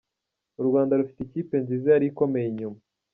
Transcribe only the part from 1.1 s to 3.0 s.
ikipe nziza yari ikomeye inyuma.